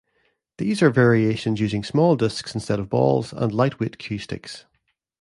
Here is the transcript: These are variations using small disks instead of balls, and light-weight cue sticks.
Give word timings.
These 0.57 0.81
are 0.81 0.89
variations 0.89 1.59
using 1.59 1.83
small 1.83 2.15
disks 2.15 2.55
instead 2.55 2.79
of 2.79 2.89
balls, 2.89 3.31
and 3.33 3.51
light-weight 3.53 3.99
cue 3.99 4.17
sticks. 4.17 4.65